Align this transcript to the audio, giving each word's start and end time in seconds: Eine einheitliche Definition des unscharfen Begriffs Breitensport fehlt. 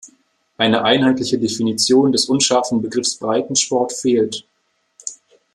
Eine 0.57 0.83
einheitliche 0.83 1.37
Definition 1.37 2.11
des 2.11 2.25
unscharfen 2.27 2.81
Begriffs 2.81 3.17
Breitensport 3.17 3.93
fehlt. 3.93 4.47